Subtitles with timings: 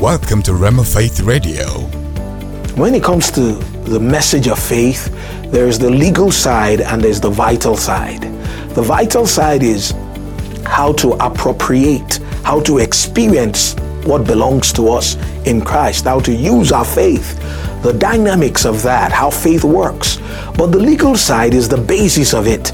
[0.00, 1.66] Welcome to Rhema Faith Radio.
[2.74, 3.52] When it comes to
[3.84, 5.12] the message of faith,
[5.52, 8.22] there's the legal side and there's the vital side.
[8.70, 9.90] The vital side is
[10.64, 13.74] how to appropriate, how to experience
[14.04, 17.38] what belongs to us in Christ, how to use our faith,
[17.82, 20.16] the dynamics of that, how faith works.
[20.56, 22.72] But the legal side is the basis of it.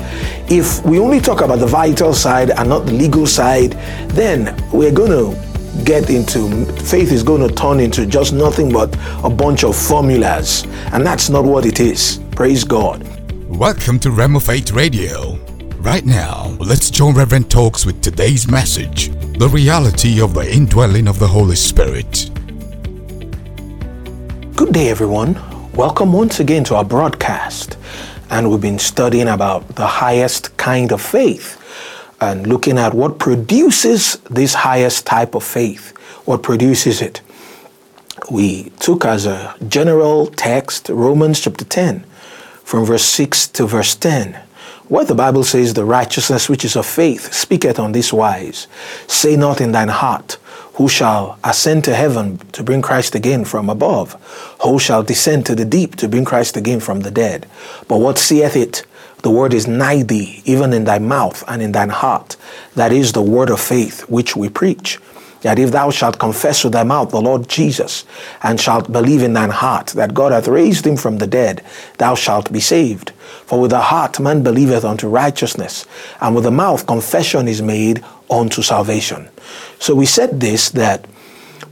[0.49, 3.73] If we only talk about the vital side and not the legal side,
[4.11, 5.46] then we're going to
[5.85, 6.65] get into.
[6.83, 11.29] Faith is going to turn into just nothing but a bunch of formulas and that's
[11.29, 12.21] not what it is.
[12.33, 13.03] Praise god.
[13.49, 15.37] Welcome to Rhema Faith Radio.
[15.79, 21.19] Right now, let's join Reverend Talks with today's message the reality of the indwelling of
[21.19, 22.31] the Holy Spirit.
[24.57, 25.35] good day everyone.
[25.75, 27.77] Welcome once again to our broadcast.
[28.31, 31.63] And we've been studying about the highest kind of faith
[32.21, 37.21] and looking at what produces this highest type of faith what produces it
[38.31, 42.05] we took as a general text Romans chapter 10
[42.65, 44.41] from verse 6 to verse 10,
[44.89, 48.67] where the Bible says, The righteousness which is of faith speaketh on this wise
[49.07, 50.39] Say not in thine heart,
[50.75, 54.15] Who shall ascend to heaven to bring Christ again from above?
[54.65, 57.47] Who shall descend to the deep to bring Christ again from the dead?
[57.87, 58.85] But what seeth it?
[59.27, 62.37] The word is nigh thee, even in thy mouth and in thine heart.
[62.77, 65.01] That is the word of faith which we preach
[65.41, 68.05] that if thou shalt confess with thy mouth the Lord Jesus,
[68.45, 71.65] and shalt believe in thine heart that God hath raised him from the dead,
[71.99, 73.11] thou shalt be saved.
[73.47, 75.87] For with the heart man believeth unto righteousness,
[76.21, 79.29] and with the mouth confession is made unto salvation.
[79.81, 81.05] So we said this that,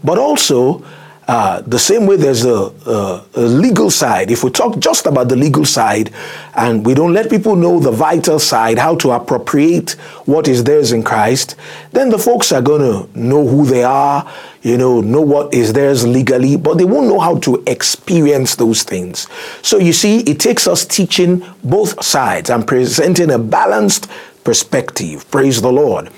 [0.03, 0.85] but also
[1.27, 4.31] uh, the same way there's a, a, a, legal side.
[4.31, 6.13] If we talk just about the legal side
[6.55, 9.93] and we don't let people know the vital side, how to appropriate
[10.27, 11.57] what is theirs in Christ,
[11.93, 14.31] then the folks are going to know who they are,
[14.61, 18.83] you know, know what is theirs legally, but they won't know how to experience those
[18.83, 19.27] things.
[19.63, 24.11] So you see, it takes us teaching both sides and presenting a balanced
[24.45, 25.31] perspective.
[25.31, 26.11] Praise the Lord.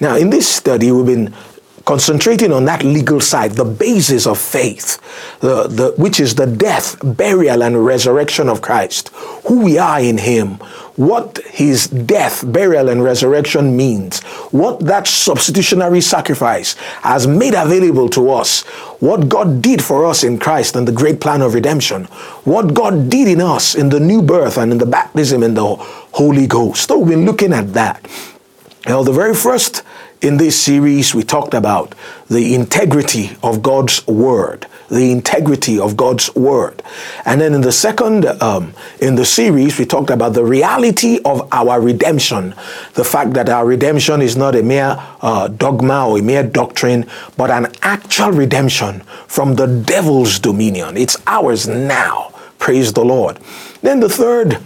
[0.00, 1.34] Now, in this study, we've been
[1.84, 4.98] concentrating on that legal side, the basis of faith,
[5.40, 9.08] the, the, which is the death, burial, and resurrection of Christ,
[9.46, 10.54] who we are in Him,
[10.96, 18.30] what His death, burial, and resurrection means, what that substitutionary sacrifice has made available to
[18.30, 18.62] us,
[19.00, 22.04] what God did for us in Christ and the great plan of redemption,
[22.44, 25.76] what God did in us in the new birth and in the baptism in the
[25.76, 26.88] Holy Ghost.
[26.88, 28.08] So we've been looking at that.
[28.86, 29.82] Now, the very first
[30.20, 31.94] in this series, we talked about
[32.28, 36.82] the integrity of God's Word, the integrity of God's Word.
[37.26, 41.46] And then in the second, um, in the series, we talked about the reality of
[41.52, 42.54] our redemption,
[42.94, 47.06] the fact that our redemption is not a mere uh, dogma or a mere doctrine,
[47.36, 50.96] but an actual redemption from the devil's dominion.
[50.96, 52.32] It's ours now.
[52.58, 53.38] Praise the Lord.
[53.82, 54.58] Then the third,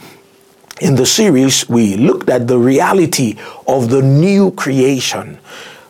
[0.80, 5.38] in the series, we looked at the reality of the new creation.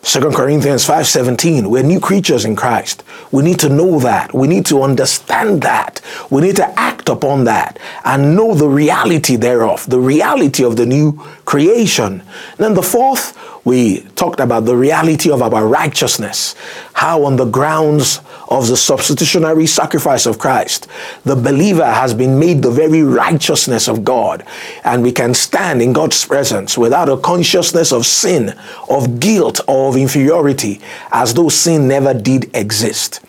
[0.01, 3.03] 2 Corinthians 5:17 we're new creatures in Christ.
[3.31, 4.33] We need to know that.
[4.33, 5.99] We need to understand that.
[6.29, 10.85] We need to act upon that and know the reality thereof, the reality of the
[10.85, 12.21] new creation.
[12.21, 16.55] And Then the fourth we talked about the reality of our righteousness,
[16.93, 20.87] how on the grounds of the substitutionary sacrifice of Christ,
[21.23, 24.45] the believer has been made the very righteousness of God,
[24.83, 28.57] and we can stand in God's presence without a consciousness of sin,
[28.89, 30.81] of guilt, or of inferiority,
[31.11, 33.19] as though sin never did exist.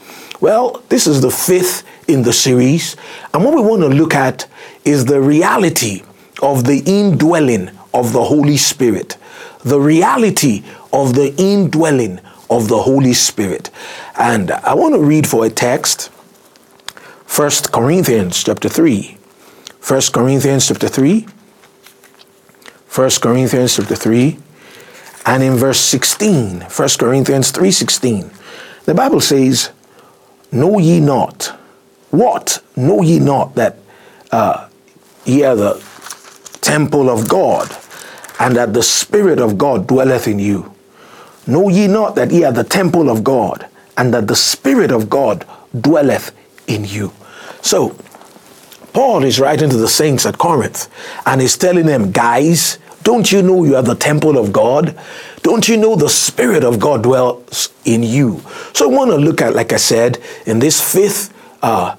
[0.40, 2.96] Well, this is the fifth in the series,
[3.34, 4.46] and what we want to look at
[4.84, 6.02] is the reality
[6.40, 9.18] of the indwelling of the Holy Spirit
[9.64, 10.62] the reality
[10.92, 13.70] of the indwelling of the Holy Spirit.
[14.18, 19.16] And I want to read for a text 1 Corinthians chapter 3.
[19.86, 21.26] 1 Corinthians chapter 3.
[22.88, 24.38] 1 Corinthians chapter 3
[25.26, 28.30] and in verse 16, 1 Corinthians 3:16.
[28.84, 29.70] The Bible says,
[30.50, 31.52] "Know ye not
[32.10, 32.60] what?
[32.74, 33.76] Know ye not that
[34.32, 34.66] uh,
[35.24, 35.80] ye are the
[36.60, 37.70] temple of God,
[38.40, 40.74] and that the Spirit of God dwelleth in you.
[41.46, 45.08] Know ye not that ye are the temple of God, and that the Spirit of
[45.08, 45.46] God
[45.78, 46.32] dwelleth
[46.66, 47.12] in you.
[47.62, 47.96] So,
[48.92, 50.88] Paul is writing to the saints at Corinth,
[51.26, 54.98] and he's telling them, guys, don't you know you are the temple of God?
[55.42, 58.42] Don't you know the Spirit of God dwells in you?
[58.74, 61.32] So I want to look at, like I said, in this fifth
[61.62, 61.96] uh,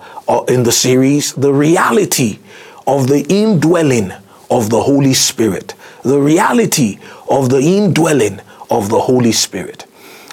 [0.48, 2.40] in the series, the reality
[2.88, 4.12] of the indwelling
[4.50, 7.00] of the Holy Spirit, the reality
[7.30, 8.40] of the indwelling
[8.70, 9.86] of the Holy Spirit.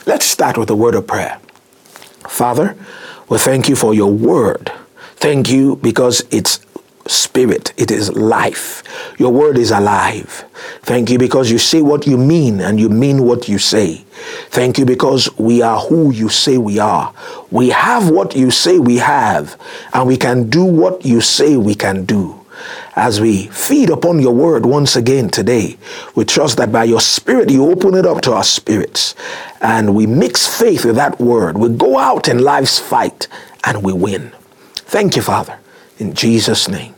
[0.06, 1.38] Let's start with a word of prayer.
[2.28, 2.76] Father,
[3.28, 4.72] we thank you for your word.
[5.16, 6.60] Thank you because it's
[7.06, 8.82] spirit, it is life.
[9.18, 10.44] Your word is alive.
[10.82, 14.04] Thank you because you say what you mean and you mean what you say.
[14.50, 17.12] Thank you because we are who you say we are.
[17.50, 19.58] We have what you say we have,
[19.92, 22.37] and we can do what you say we can do
[22.98, 25.78] as we feed upon your word once again today.
[26.16, 29.14] We trust that by your spirit, you open it up to our spirits
[29.60, 31.56] and we mix faith with that word.
[31.56, 33.28] We go out in life's fight
[33.62, 34.32] and we win.
[34.74, 35.58] Thank you, Father.
[35.98, 36.94] In Jesus' name,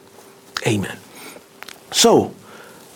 [0.67, 0.97] amen.
[1.93, 2.35] So,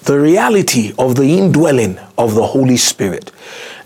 [0.04, 3.32] the reality of the indwelling of the Holy Spirit.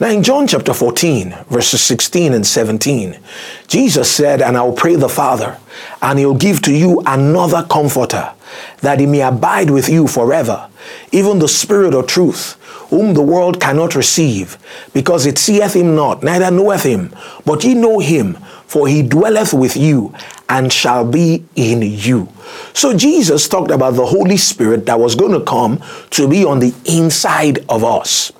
[0.00, 3.18] Now, in John chapter 14, verses 16 and 17,
[3.66, 5.58] Jesus said, And I'll pray the Father,
[6.02, 8.32] and he'll give to you another comforter
[8.80, 10.68] that he may abide with you forever,
[11.12, 12.54] even the Spirit of truth,
[12.90, 14.56] whom the world cannot receive,
[14.92, 17.14] because it seeth him not, neither knoweth him.
[17.44, 18.34] But ye know him,
[18.66, 20.14] for he dwelleth with you
[20.48, 22.28] and shall be in you.
[22.72, 26.60] So Jesus talked about the Holy Spirit that was going to come to be on
[26.60, 28.32] the inside of us.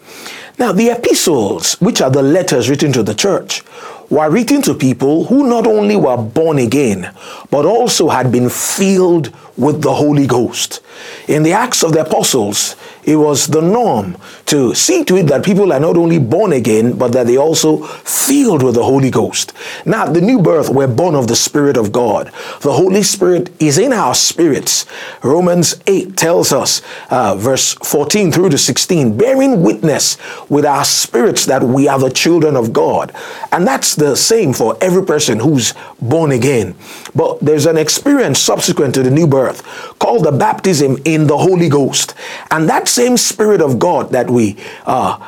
[0.58, 3.62] Now, the epistles, which are the letters written to the church,
[4.10, 7.12] were written to people who not only were born again,
[7.50, 10.80] but also had been filled with the Holy Ghost.
[11.28, 14.16] In the Acts of the Apostles, it was the norm
[14.46, 17.78] to see to it that people are not only born again, but that they also
[17.78, 19.52] filled with the Holy Ghost.
[19.86, 22.26] Now, the new birth, we're born of the Spirit of God.
[22.60, 24.84] The Holy Spirit is in our spirits.
[25.22, 30.18] Romans 8 tells us, uh, verse 14 through to 16, bearing witness
[30.50, 33.12] with our spirits that we are the children of God.
[33.52, 36.74] And that's the same for every person who's born again.
[37.14, 39.62] But there's an experience subsequent to the new birth
[39.98, 42.14] called the baptism in the Holy Ghost.
[42.50, 44.56] And that same Spirit of God that we
[44.86, 45.18] uh,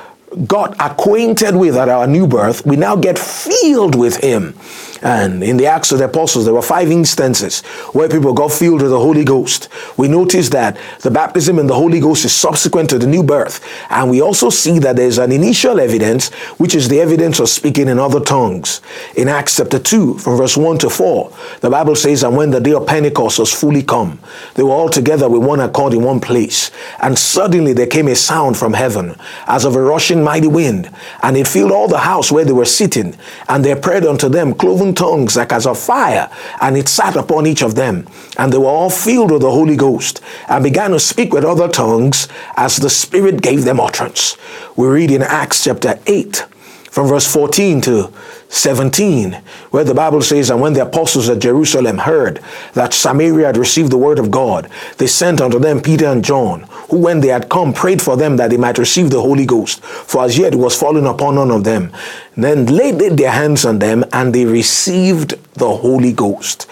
[0.47, 4.55] got acquainted with at our new birth, we now get filled with Him.
[5.03, 7.63] And in the Acts of the Apostles, there were five instances
[7.93, 9.69] where people got filled with the Holy Ghost.
[9.97, 13.65] We notice that the baptism in the Holy Ghost is subsequent to the new birth.
[13.89, 17.89] And we also see that there's an initial evidence, which is the evidence of speaking
[17.89, 18.83] in other tongues.
[19.17, 22.61] In Acts chapter 2, from verse 1 to 4, the Bible says, And when the
[22.61, 24.21] day of Pentecost was fully come,
[24.55, 26.71] they were all together with one accord in one place.
[27.03, 29.17] And suddenly there came a sound from heaven,
[29.47, 30.91] as of a rushing mighty wind,
[31.23, 33.17] and it filled all the house where they were sitting.
[33.49, 37.47] And there prayed unto them cloven tongues like as of fire, and it sat upon
[37.47, 38.07] each of them.
[38.37, 41.69] And they were all filled with the Holy Ghost, and began to speak with other
[41.69, 44.37] tongues as the Spirit gave them utterance.
[44.77, 46.47] We read in Acts chapter 8,
[46.91, 48.13] from verse 14 to
[48.51, 49.35] 17,
[49.71, 52.41] where the Bible says, And when the apostles at Jerusalem heard
[52.75, 54.69] that Samaria had received the word of God,
[54.99, 58.37] they sent unto them Peter and John, who, when they had come, prayed for them
[58.39, 61.53] that they might receive the Holy Ghost, for as yet it was fallen upon none
[61.53, 61.93] of them.
[62.37, 66.69] Then laid they their hands on them, and they received the Holy Ghost.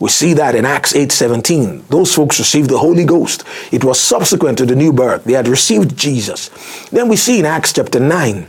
[0.00, 1.84] We see that in Acts 8:17.
[1.88, 3.44] Those folks received the Holy Ghost.
[3.72, 5.24] It was subsequent to the new birth.
[5.24, 6.50] They had received Jesus.
[6.90, 8.48] Then we see in Acts chapter 9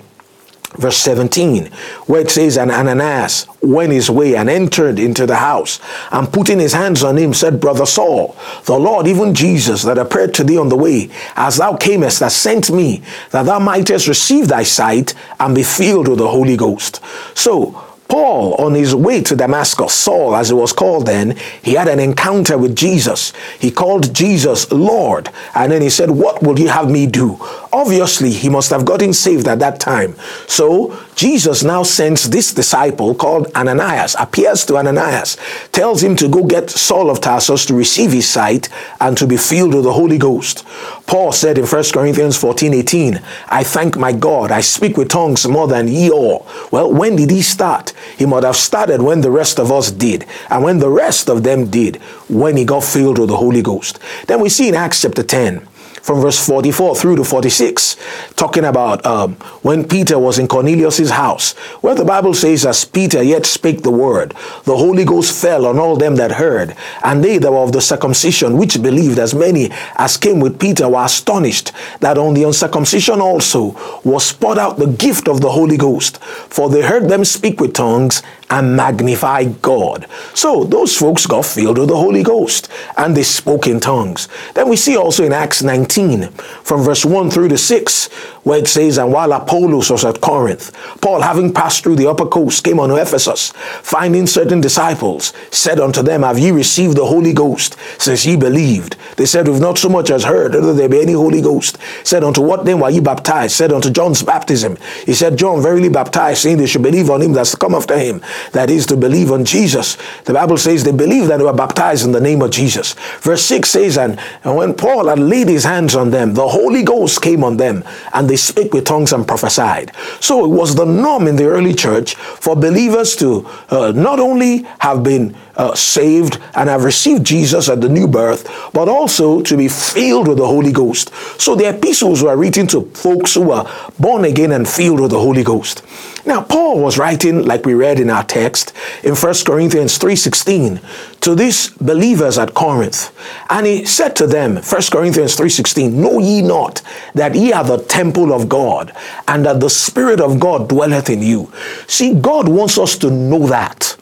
[0.78, 1.68] verse 17,
[2.08, 5.80] where it says, And Ananias went his way and entered into the house,
[6.12, 8.36] and putting his hands on him, said, Brother Saul,
[8.66, 12.32] the Lord, even Jesus, that appeared to thee on the way, as thou camest, that
[12.32, 13.02] sent me,
[13.32, 17.02] that thou mightest receive thy sight and be filled with the Holy Ghost.
[17.34, 21.88] So, Paul, on his way to Damascus, Saul, as he was called then, he had
[21.88, 23.34] an encounter with Jesus.
[23.60, 27.40] He called Jesus Lord, and then he said, What will you have me do?
[27.76, 30.16] Obviously, he must have gotten saved at that time.
[30.48, 35.36] So, Jesus now sends this disciple called Ananias, appears to Ananias,
[35.74, 38.70] tells him to go get Saul of Tarsus to receive his sight
[39.02, 40.66] and to be filled with the Holy Ghost.
[41.06, 45.46] Paul said in 1 Corinthians 14 18, I thank my God, I speak with tongues
[45.46, 46.48] more than ye all.
[46.72, 47.92] Well, when did he start?
[48.18, 51.44] He might have started when the rest of us did, and when the rest of
[51.44, 51.98] them did,
[52.30, 54.00] when he got filled with the Holy Ghost.
[54.28, 55.68] Then we see in Acts chapter 10,
[56.06, 57.98] from verse 44 through to 46,
[58.36, 59.34] talking about um,
[59.64, 63.90] when Peter was in Cornelius's house, where the Bible says, As Peter yet spake the
[63.90, 64.36] word,
[64.66, 67.82] the Holy Ghost fell on all them that heard, and they that were of the
[67.82, 71.72] circumcision, which believed, as many as came with Peter, were astonished
[72.02, 76.70] that on the uncircumcision also was poured out the gift of the Holy Ghost, for
[76.70, 80.08] they heard them speak with tongues and magnify God.
[80.34, 84.28] So those folks got filled with the Holy Ghost and they spoke in tongues.
[84.54, 86.30] Then we see also in Acts 19 19,
[86.64, 88.08] from verse 1 through to 6,
[88.44, 90.72] where it says, And while Apollos was at Corinth,
[91.02, 96.02] Paul, having passed through the upper coast, came unto Ephesus, finding certain disciples, said unto
[96.02, 98.98] them, Have ye received the Holy Ghost, since ye believed?
[99.18, 101.78] They said, We've not so much as heard whether there be any Holy Ghost.
[102.04, 103.56] Said, Unto what then were ye baptized?
[103.56, 104.78] Said, Unto John's baptism.
[105.06, 108.22] He said, John verily baptized, saying they should believe on him that's come after him,
[108.52, 109.98] that is to believe on Jesus.
[110.26, 112.94] The Bible says they believed that they were baptized in the name of Jesus.
[113.20, 116.84] Verse 6 says, And, and when Paul had laid his hands on them, the Holy
[116.84, 119.96] Ghost came on them, and they spake with tongues and prophesied.
[120.20, 124.66] So it was the norm in the early church for believers to uh, not only
[124.80, 129.58] have been uh, saved and have received Jesus at the new birth, but also to
[129.58, 131.14] be filled with the Holy Ghost.
[131.40, 135.20] So the epistles were written to folks who were born again and filled with the
[135.20, 135.84] Holy Ghost.
[136.26, 141.36] Now, Paul was writing, like we read in our text, in 1 Corinthians 3.16, to
[141.36, 143.16] these believers at Corinth.
[143.50, 146.82] And he said to them, 1 Corinthians 3.16, Know ye not
[147.14, 148.92] that ye are the temple of God,
[149.28, 151.52] and that the Spirit of God dwelleth in you.
[151.88, 153.96] See, God wants us to know that.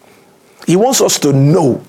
[0.65, 1.83] He wants us to know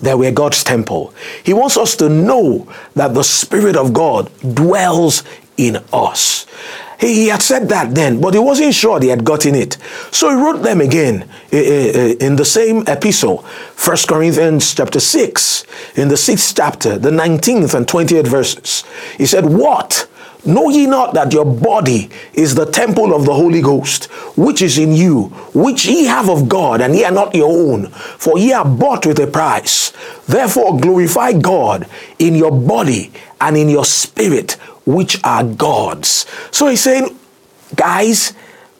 [0.00, 1.14] that we're God's temple.
[1.44, 5.22] He wants us to know that the Spirit of God dwells
[5.56, 6.46] in us.
[6.98, 9.78] He, had said that then, but he wasn't sure he had gotten it.
[10.10, 13.38] So he wrote them again eh, eh, eh, in the same epistle,
[13.82, 15.64] 1 Corinthians chapter 6,
[15.96, 18.84] in the 6th chapter, the 19th and 20th verses.
[19.18, 20.08] He said, What?
[20.46, 24.04] Know ye not that your body is the temple of the Holy Ghost,
[24.36, 27.86] which is in you, which ye have of God, and ye are not your own,
[27.88, 29.94] for ye are bought with a price.
[30.28, 31.86] Therefore glorify God
[32.18, 33.10] in your body
[33.40, 36.26] and in your spirit, which are God's.
[36.50, 37.16] So he's saying,
[37.74, 38.34] guys,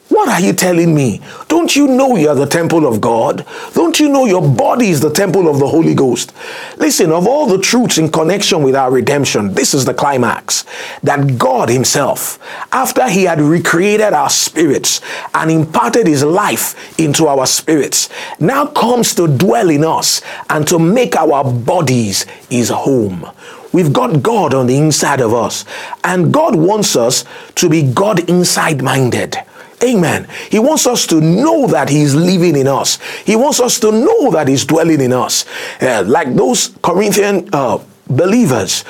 [0.08, 1.22] what are you telling me?
[1.48, 3.46] Don't you know you're the temple of God?
[3.72, 6.34] Don't you know your body is the temple of the Holy Ghost?
[6.76, 10.66] Listen, of all the truths in connection with our redemption, this is the climax
[11.02, 12.38] that God Himself,
[12.70, 15.00] after He had recreated our spirits
[15.32, 20.20] and imparted His life into our spirits, now comes to dwell in us
[20.50, 23.26] and to make our bodies His home.
[23.74, 25.64] We've got God on the inside of us,
[26.04, 27.24] and God wants us
[27.56, 29.36] to be God inside minded.
[29.82, 30.28] Amen.
[30.48, 33.00] He wants us to know that He's living in us.
[33.24, 35.44] He wants us to know that He's dwelling in us.
[35.82, 38.84] Uh, like those Corinthian uh, believers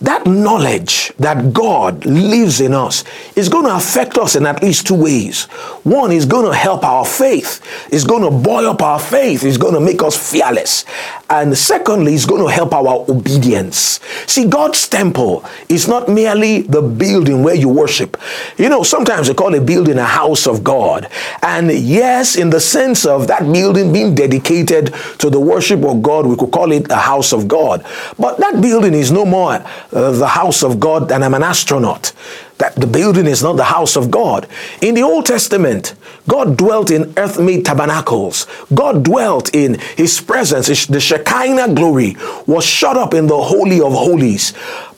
[0.00, 3.02] that knowledge that God lives in us
[3.34, 5.44] is going to affect us in at least two ways.
[5.82, 9.56] One is going to help our faith, it's going to boil up our faith, it's
[9.56, 10.84] going to make us fearless.
[11.30, 14.00] And secondly, it's going to help our obedience.
[14.26, 18.16] See, God's temple is not merely the building where you worship.
[18.56, 21.10] You know, sometimes they call a building a house of God.
[21.42, 26.26] And yes, in the sense of that building being dedicated to the worship of God,
[26.26, 27.84] we could call it a house of God.
[28.18, 32.12] But that building is no more uh, the house of God and I'm an astronaut.
[32.58, 34.48] That the building is not the house of God.
[34.82, 35.94] In the Old Testament,
[36.26, 38.46] God dwelt in earth made tabernacles.
[38.74, 40.86] God dwelt in His presence.
[40.86, 42.16] The Shekinah glory
[42.46, 44.54] was shut up in the Holy of Holies.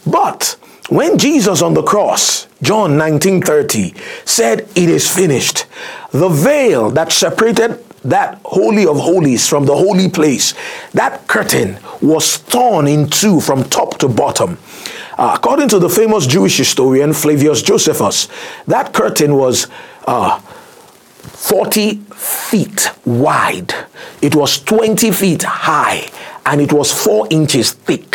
[0.06, 0.56] But
[0.88, 3.94] when Jesus on the cross, John 19:30,
[4.26, 5.66] said, It is finished,
[6.10, 10.54] the veil that separated that holy of holies from the holy place,
[10.92, 14.58] that curtain was torn in two from top to bottom.
[15.18, 18.28] Uh, according to the famous Jewish historian Flavius Josephus,
[18.66, 19.66] that curtain was
[20.06, 23.74] uh, 40 feet wide,
[24.22, 26.08] it was 20 feet high,
[26.46, 28.14] and it was 4 inches thick.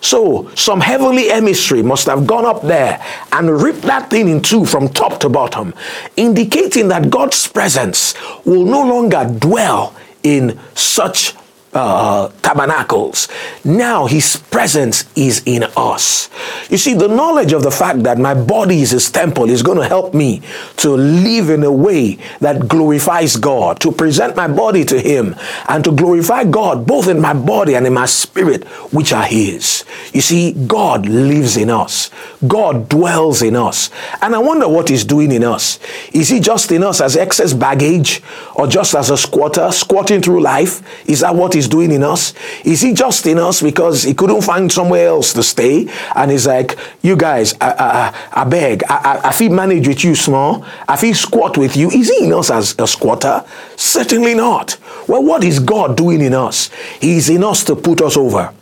[0.00, 4.64] So, some heavenly emissary must have gone up there and ripped that thing in two
[4.64, 5.74] from top to bottom,
[6.16, 8.14] indicating that God's presence
[8.44, 11.34] will no longer dwell in such
[11.72, 13.28] uh, tabernacles.
[13.64, 16.28] Now his presence is in us.
[16.68, 19.78] You see, the knowledge of the fact that my body is his temple is going
[19.78, 20.42] to help me
[20.78, 25.36] to live in a way that glorifies God, to present my body to him,
[25.68, 29.84] and to glorify God both in my body and in my spirit, which are his.
[30.12, 32.10] You see, God lives in us.
[32.46, 33.90] God dwells in us.
[34.22, 35.78] And I wonder what he's doing in us.
[36.12, 38.22] Is he just in us as excess baggage
[38.54, 40.82] or just as a squatter squatting through life?
[41.08, 42.32] Is that what he's doing in us?
[42.64, 45.88] Is he just in us because he couldn't find somewhere else to stay?
[46.16, 50.02] And he's like, you guys, I, I, I beg, I, I, I feel manage with
[50.02, 50.64] you small.
[50.88, 51.90] I feel squat with you.
[51.90, 53.44] Is he in us as a squatter?
[53.76, 54.78] Certainly not.
[55.06, 56.70] Well, what is God doing in us?
[57.00, 58.54] He's in us to put us over.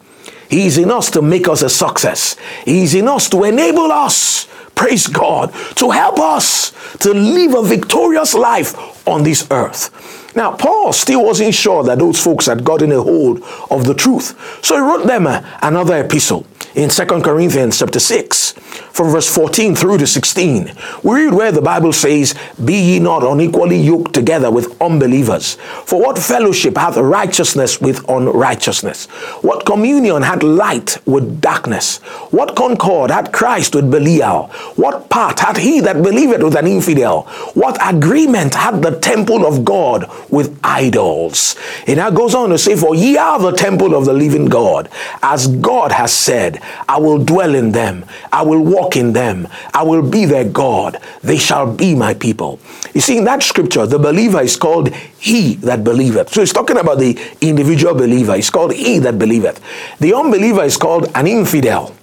[0.50, 2.36] He's in us to make us a success.
[2.64, 8.34] He's in us to enable us, praise God, to help us to live a victorious
[8.34, 10.17] life on this earth.
[10.34, 14.36] Now, Paul still wasn't sure that those folks had gotten a hold of the truth.
[14.64, 15.26] So he wrote them
[15.62, 16.46] another epistle.
[16.74, 18.52] In 2 Corinthians chapter 6,
[18.92, 20.72] from verse 14 through to 16.
[21.02, 25.54] We read where the Bible says, Be ye not unequally yoked together with unbelievers.
[25.84, 29.06] For what fellowship hath righteousness with unrighteousness?
[29.42, 31.98] What communion had light with darkness?
[32.30, 34.48] What concord had Christ with Belial?
[34.76, 37.22] What part had he that believeth with an infidel?
[37.54, 41.56] What agreement had the temple of God with idols?
[41.86, 44.88] It now goes on to say, For ye are the temple of the living God,
[45.22, 46.57] as God has said,
[46.88, 51.00] I will dwell in them, I will walk in them, I will be their God,
[51.22, 52.60] they shall be my people.
[52.94, 56.30] You see, in that scripture, the believer is called he that believeth.
[56.30, 58.34] So it's talking about the individual believer.
[58.34, 59.60] It's called he that believeth.
[59.98, 61.94] The unbeliever is called an infidel.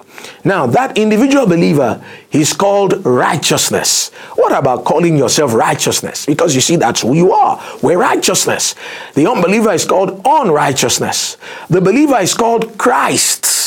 [0.44, 4.10] Now, that individual believer is called righteousness.
[4.36, 6.26] What about calling yourself righteousness?
[6.26, 7.62] Because you see, that's who you are.
[7.82, 8.76] We're righteousness.
[9.16, 11.38] The unbeliever is called unrighteousness.
[11.70, 13.65] The believer is called Christ.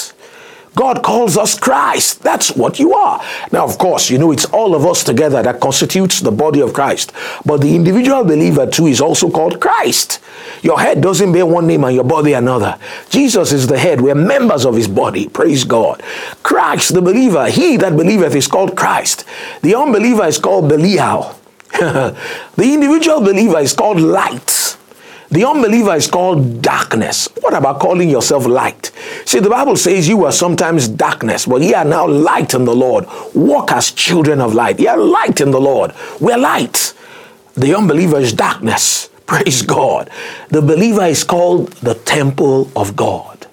[0.79, 2.23] God calls us Christ.
[2.23, 3.21] That's what you are.
[3.51, 6.73] Now, of course, you know it's all of us together that constitutes the body of
[6.73, 7.13] Christ.
[7.45, 10.21] But the individual believer too is also called Christ.
[10.63, 12.79] Your head doesn't bear one name and your body another.
[13.11, 14.01] Jesus is the head.
[14.01, 15.29] We're members of his body.
[15.29, 16.01] Praise God.
[16.45, 19.25] Christ, the believer, he that believeth is called Christ.
[19.63, 21.35] The unbeliever is called Belial.
[21.73, 22.15] the
[22.57, 24.58] individual believer is called light.
[25.31, 27.29] The unbeliever is called darkness.
[27.41, 28.91] What about calling yourself light?
[29.27, 32.75] See, the Bible says you were sometimes darkness, but ye are now light in the
[32.75, 33.07] Lord.
[33.35, 34.81] Walk as children of light.
[34.81, 35.93] Ye are light in the Lord.
[36.19, 36.95] We're light.
[37.55, 39.11] The unbeliever is darkness.
[39.27, 40.09] Praise God.
[40.49, 43.47] The believer is called the temple of God.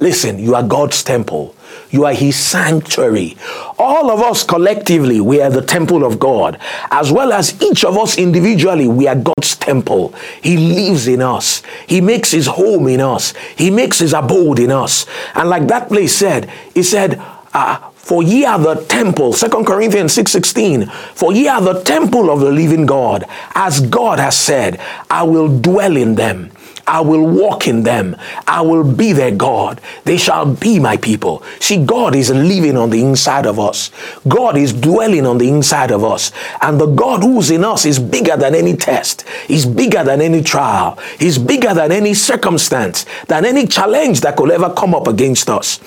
[0.00, 1.54] Listen, you are God's temple.
[1.90, 3.36] You are his sanctuary.
[3.78, 6.58] All of us collectively, we are the temple of God.
[6.90, 10.14] As well as each of us individually, we are God's temple.
[10.42, 11.62] He lives in us.
[11.86, 13.32] He makes his home in us.
[13.56, 15.06] He makes his abode in us.
[15.34, 17.20] And like that place said, he said,
[17.54, 20.90] uh, for ye are the temple, 2 Corinthians 6:16.
[21.14, 24.80] for ye are the temple of the living God, as God has said,
[25.10, 26.50] I will dwell in them.
[26.88, 28.16] I will walk in them.
[28.46, 29.80] I will be their God.
[30.04, 31.42] They shall be my people.
[31.60, 33.90] See, God is living on the inside of us.
[34.26, 36.32] God is dwelling on the inside of us.
[36.62, 39.28] And the God who's in us is bigger than any test.
[39.46, 40.98] He's bigger than any trial.
[41.18, 45.80] He's bigger than any circumstance, than any challenge that could ever come up against us.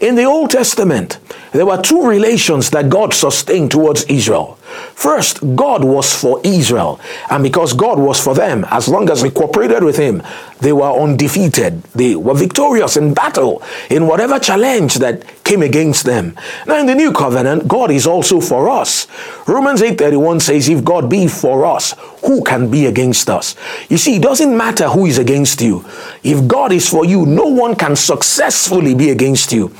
[0.00, 1.18] In the Old Testament,
[1.56, 4.58] there were two relations that God sustained towards Israel.
[4.94, 9.30] First, God was for Israel, and because God was for them, as long as they
[9.30, 10.22] cooperated with Him,
[10.60, 11.82] they were undefeated.
[11.94, 16.34] They were victorious in battle, in whatever challenge that came against them.
[16.66, 19.06] Now, in the new covenant, God is also for us.
[19.46, 23.54] Romans 8:31 says, "If God be for us, who can be against us?"
[23.88, 25.84] You see, it doesn't matter who is against you.
[26.24, 29.70] If God is for you, no one can successfully be against you.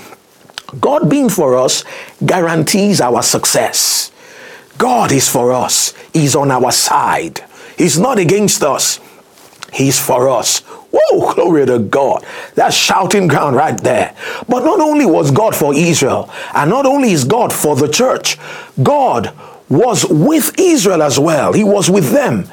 [0.81, 1.85] God being for us
[2.25, 4.11] guarantees our success.
[4.79, 5.95] God is for us.
[6.13, 7.41] He's on our side.
[7.79, 9.01] He's not against us.
[9.73, 10.61] He's for us.
[10.93, 12.25] Whoa, glory to God.
[12.55, 14.15] That's shouting ground right there.
[14.49, 18.39] But not only was God for Israel, and not only is God for the church,
[18.83, 19.33] God
[19.69, 21.53] was with Israel as well.
[21.53, 22.49] He was with them.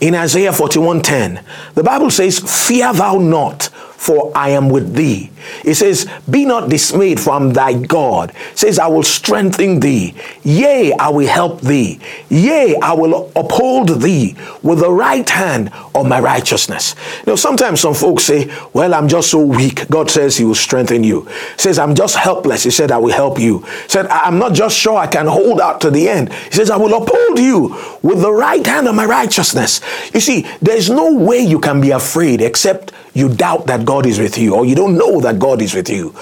[0.00, 1.42] In Isaiah 41:10,
[1.74, 3.67] the Bible says, Fear thou not,
[3.98, 5.28] for I am with thee.
[5.64, 8.30] It says, Be not dismayed, am thy God.
[8.52, 10.14] It says, I will strengthen thee.
[10.44, 11.98] Yea, I will help thee.
[12.28, 16.94] Yea, I will uphold thee with the right hand of my righteousness.
[17.26, 19.88] You know, sometimes some folks say, Well, I'm just so weak.
[19.88, 21.22] God says He will strengthen you.
[21.22, 22.62] He says, I'm just helpless.
[22.62, 23.62] He said, I will help you.
[23.62, 26.32] He said, I'm not just sure I can hold out to the end.
[26.32, 29.80] He says, I will uphold you with the right hand of my righteousness.
[30.14, 34.18] You see, there's no way you can be afraid except you doubt that God is
[34.18, 36.14] with you or you don't know that God is with you.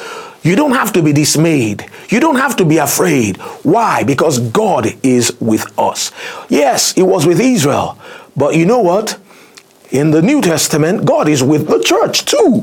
[0.42, 1.84] You don't have to be dismayed.
[2.08, 3.36] You don't have to be afraid.
[3.64, 4.04] Why?
[4.04, 6.12] Because God is with us.
[6.48, 7.98] Yes, it was with Israel.
[8.36, 9.18] But you know what?
[9.90, 12.62] In the New Testament, God is with the church too.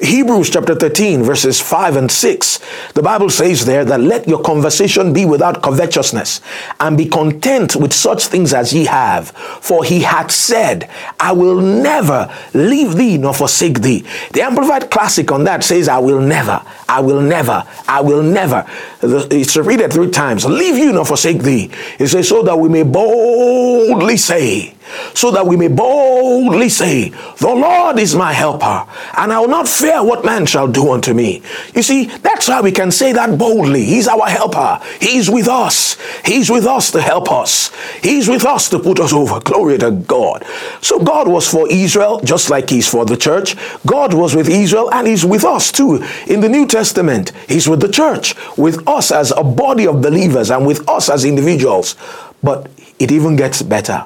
[0.00, 2.60] Hebrews chapter 13, verses 5 and 6,
[2.94, 6.40] the Bible says there that let your conversation be without covetousness,
[6.80, 9.30] and be content with such things as ye have.
[9.30, 14.04] For he hath said, I will never leave thee nor forsake thee.
[14.32, 18.66] The Amplified Classic on that says, I will never, I will never, I will never.
[19.00, 20.44] It's read it three times.
[20.44, 21.70] Leave you nor forsake thee.
[22.00, 24.74] It says, so that we may boldly say,
[25.14, 29.68] so that we may boldly say, The Lord is my helper, and I will not
[29.68, 31.42] fear what man shall do unto me.
[31.74, 33.84] You see, that's how we can say that boldly.
[33.84, 34.80] He's our helper.
[35.00, 35.96] He's with us.
[36.24, 37.72] He's with us to help us.
[38.02, 39.40] He's with us to put us over.
[39.40, 40.44] Glory to God.
[40.80, 43.56] So God was for Israel, just like He's for the church.
[43.86, 46.04] God was with Israel, and He's with us too.
[46.26, 50.50] In the New Testament, He's with the church, with us as a body of believers,
[50.50, 51.96] and with us as individuals.
[52.42, 54.04] But it even gets better.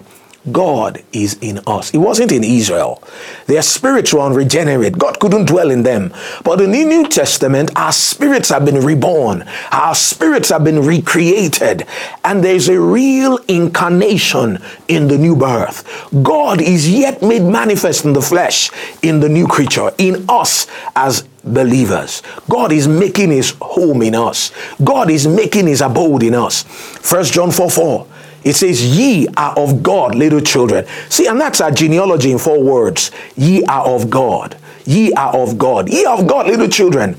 [0.52, 1.92] God is in us.
[1.94, 3.02] It wasn't in Israel.
[3.46, 4.98] They are spiritual and regenerate.
[4.98, 6.12] God couldn't dwell in them.
[6.44, 11.86] But in the New Testament, our spirits have been reborn, our spirits have been recreated,
[12.24, 15.84] and there's a real incarnation in the new birth.
[16.22, 18.70] God is yet made manifest in the flesh,
[19.02, 22.22] in the new creature, in us as believers.
[22.48, 24.52] God is making his home in us.
[24.82, 26.62] God is making his abode in us.
[26.62, 28.06] First John 4 4.
[28.44, 30.86] It says, Ye are of God, little children.
[31.08, 33.10] See, and that's our genealogy in four words.
[33.36, 34.56] Ye are of God.
[34.84, 35.88] Ye are of God.
[35.88, 37.18] Ye are of God, little children,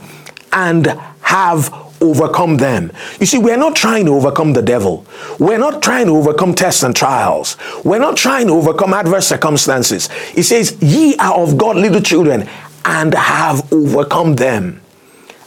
[0.51, 0.87] and
[1.21, 2.91] have overcome them.
[3.19, 5.05] You see, we're not trying to overcome the devil.
[5.37, 7.57] We're not trying to overcome tests and trials.
[7.83, 10.09] We're not trying to overcome adverse circumstances.
[10.35, 12.49] It says, Ye are of God, little children,
[12.85, 14.81] and have overcome them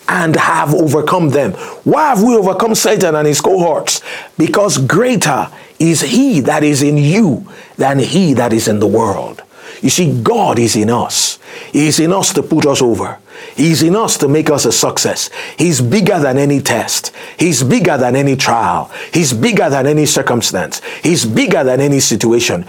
[0.08, 1.52] and have overcome them.
[1.84, 4.02] Why have we overcome Satan and his cohorts?
[4.36, 9.42] Because greater is he that is in you than he that is in the world.
[9.80, 11.38] You see, God is in us.
[11.72, 13.18] He is in us to put us over.
[13.56, 15.28] He's in us to make us a success.
[15.58, 17.12] He's bigger than any test.
[17.38, 18.90] He's bigger than any trial.
[19.12, 20.80] He's bigger than any circumstance.
[21.02, 22.64] He's bigger than any situation.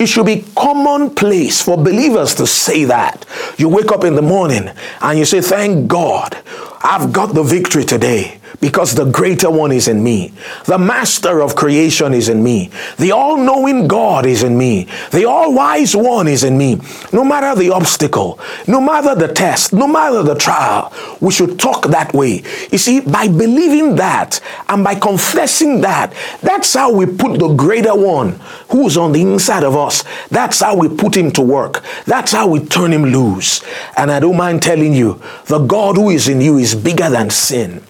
[0.00, 3.26] It should be commonplace for believers to say that.
[3.58, 4.70] You wake up in the morning
[5.02, 6.42] and you say, Thank God,
[6.82, 10.32] I've got the victory today because the greater one is in me.
[10.66, 12.70] The master of creation is in me.
[12.98, 14.88] The all knowing God is in me.
[15.12, 16.80] The all wise one is in me.
[17.12, 21.86] No matter the obstacle, no matter the test, no matter the trial, we should talk
[21.88, 22.42] that way.
[22.72, 27.94] You see, by believing that and by confessing that, that's how we put the greater
[27.94, 30.04] one who's on the inside of us.
[30.28, 31.82] That's how we put him to work.
[32.06, 33.62] That's how we turn him loose.
[33.96, 37.30] And I don't mind telling you, the God who is in you is bigger than
[37.30, 37.82] sin.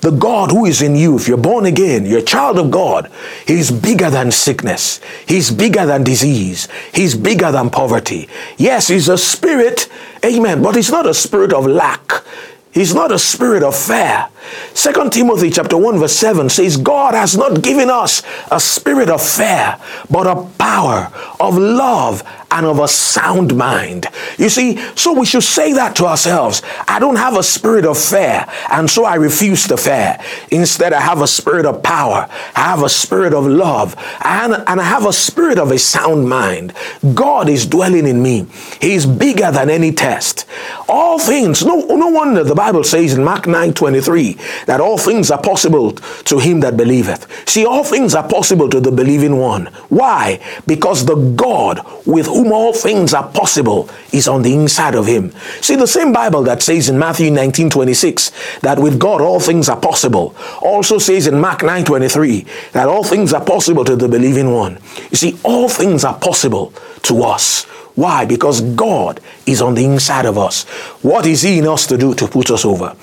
[0.00, 3.10] The God who is in you, if you're born again, you're a child of God,
[3.46, 5.00] He's bigger than sickness.
[5.26, 6.68] He's bigger than disease.
[6.94, 8.28] He's bigger than poverty.
[8.56, 9.88] Yes, He's a spirit,
[10.24, 12.24] amen, but He's not a spirit of lack.
[12.72, 14.28] He's not a spirit of fear.
[14.74, 19.22] Second Timothy chapter 1 verse 7 says, God has not given us a spirit of
[19.22, 19.78] fear,
[20.10, 24.06] but a power, of love, and of a sound mind.
[24.38, 26.62] You see, so we should say that to ourselves.
[26.86, 30.18] I don't have a spirit of fear, and so I refuse to fear.
[30.50, 32.28] Instead, I have a spirit of power.
[32.56, 36.28] I have a spirit of love, and, and I have a spirit of a sound
[36.28, 36.72] mind.
[37.14, 38.46] God is dwelling in me.
[38.80, 40.46] He is bigger than any test.
[40.88, 44.32] All things, no, no wonder the Bible says in Mark 9 23
[44.66, 47.48] that all things are possible to him that believeth.
[47.48, 49.66] See, all things are possible to the believing one.
[49.90, 50.40] Why?
[50.66, 55.30] Because the God with whom all things are possible is on the inside of him.
[55.60, 59.68] See, the same Bible that says in Matthew 19 26 that with God all things
[59.68, 64.08] are possible also says in Mark 9 23 that all things are possible to the
[64.08, 64.80] believing one.
[65.12, 67.68] You see, all things are possible to us.
[67.98, 68.26] Why?
[68.26, 70.62] Because God is on the inside of us.
[71.02, 72.94] What is He in us to do to put us over?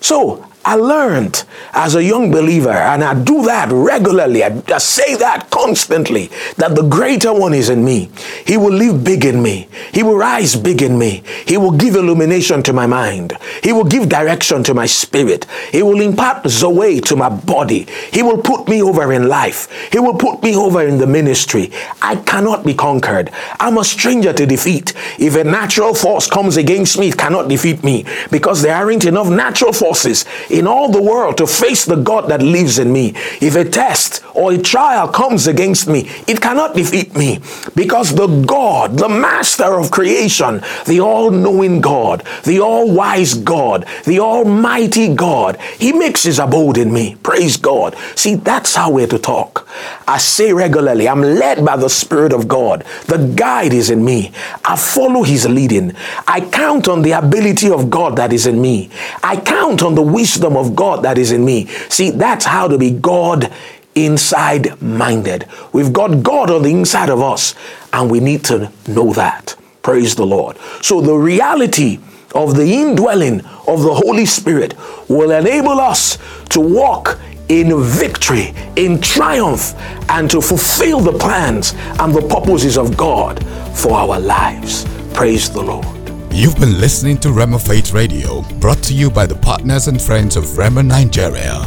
[0.00, 4.42] So, I learned as a young believer, and I do that regularly.
[4.42, 8.10] I, I, say that constantly that the greater one is in me.
[8.44, 9.68] He will live big in me.
[9.94, 11.22] He will rise big in me.
[11.46, 13.38] He will give illumination to my mind.
[13.62, 15.46] He will give direction to my spirit.
[15.70, 17.86] He will impart Zoe to my body.
[18.12, 19.70] He will put me over in life.
[19.92, 21.70] He will put me over in the ministry.
[22.02, 23.30] I cannot be conquered.
[23.60, 24.94] I'm a stranger to defeat.
[25.20, 29.28] If a natural force comes against me, it cannot defeat me because there aren't enough
[29.28, 30.24] natural forces
[30.56, 33.12] in all the world to face the God that lives in me.
[33.40, 37.40] If a test or a trial comes against me, it cannot defeat me
[37.74, 43.86] because the God, the master of creation, the all knowing God, the all wise God,
[44.04, 47.16] the almighty God, he makes his abode in me.
[47.22, 47.96] Praise God.
[48.14, 49.68] See, that's how we're to talk.
[50.08, 52.84] I say regularly, I'm led by the Spirit of God.
[53.06, 54.32] The guide is in me.
[54.64, 55.92] I follow his leading.
[56.26, 58.90] I count on the ability of God that is in me.
[59.22, 61.66] I count on the wisdom wisdom of God that is in me.
[61.88, 63.52] See, that's how to be God
[63.94, 65.46] inside minded.
[65.72, 67.54] We've got God on the inside of us,
[67.92, 69.56] and we need to know that.
[69.82, 70.56] Praise the Lord.
[70.82, 71.98] So, the reality
[72.34, 74.74] of the indwelling of the Holy Spirit
[75.08, 76.18] will enable us
[76.50, 79.74] to walk in victory, in triumph,
[80.10, 84.84] and to fulfill the plans and the purposes of God for our lives.
[85.14, 85.95] Praise the Lord.
[86.36, 90.36] You've been listening to Rhema Faith Radio, brought to you by the partners and friends
[90.36, 91.64] of Rhema Nigeria.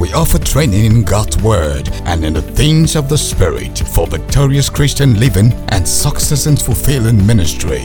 [0.00, 4.68] We offer training in God's Word and in the things of the Spirit for victorious
[4.68, 7.84] Christian living and success in fulfilling ministry.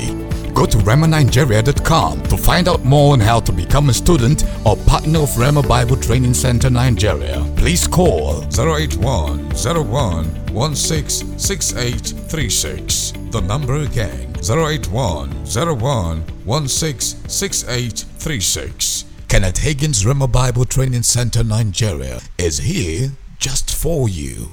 [0.56, 5.20] Go to RhemaNigeria.com to find out more on how to become a student or partner
[5.20, 7.46] of Rhema Bible Training Center Nigeria.
[7.56, 13.14] Please call 081 01 166836.
[13.30, 19.06] The number again 081 01 166836.
[19.30, 24.52] Kenneth Hagin's Rhema Bible Training Center Nigeria is here just for you.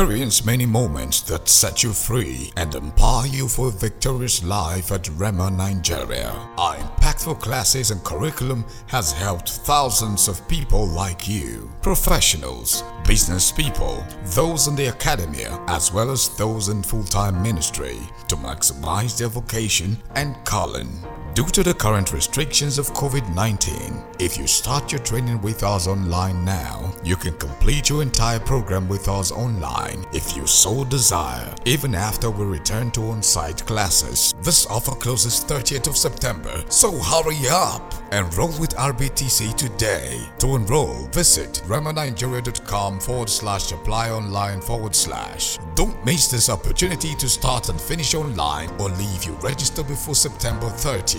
[0.00, 5.02] Experience many moments that set you free and empower you for a victorious life at
[5.20, 6.30] Rhema Nigeria.
[6.56, 14.02] Our impactful classes and curriculum has helped thousands of people like you, professionals, business people,
[14.34, 19.98] those in the academia, as well as those in full-time ministry to maximize their vocation
[20.14, 20.88] and calling.
[21.32, 26.44] Due to the current restrictions of COVID-19, if you start your training with us online
[26.44, 31.94] now, you can complete your entire program with us online if you so desire, even
[31.94, 34.34] after we return to on-site classes.
[34.42, 37.94] This offer closes 30th of September, so hurry up!
[38.12, 40.20] Enroll with RBTC today.
[40.40, 45.58] To enroll, visit rhemanigeria.com forward slash apply online forward slash.
[45.76, 50.68] Don't miss this opportunity to start and finish online or leave you register before September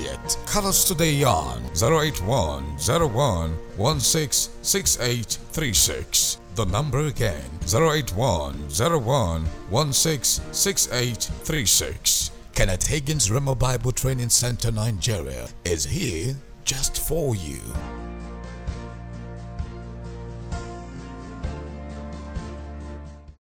[0.02, 0.46] 30th.
[0.48, 6.38] Call us today on 081 01 166836.
[6.56, 12.32] The number again 081 01 166836.
[12.54, 16.36] Kenneth Hagin's Rhema Bible Training Center Nigeria is here
[16.66, 17.60] just for you.